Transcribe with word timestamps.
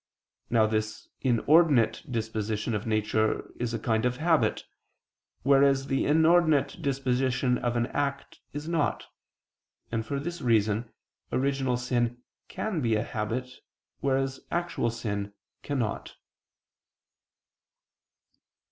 Now 0.49 0.65
this 0.65 1.07
inordinate 1.19 2.01
disposition 2.09 2.73
of 2.73 2.87
nature 2.87 3.51
is 3.57 3.71
a 3.71 3.77
kind 3.77 4.03
of 4.03 4.17
habit, 4.17 4.63
whereas 5.43 5.85
the 5.85 6.07
inordinate 6.07 6.81
disposition 6.81 7.59
of 7.59 7.75
an 7.75 7.85
act 7.85 8.39
is 8.51 8.67
not: 8.67 9.05
and 9.91 10.03
for 10.03 10.19
this 10.19 10.41
reason 10.41 10.91
original 11.31 11.77
sin 11.77 12.23
can 12.47 12.81
be 12.81 12.95
a 12.95 13.03
habit, 13.03 13.47
whereas 13.99 14.39
actual 14.49 14.89
sin 14.89 15.33
cannot. 15.61 16.15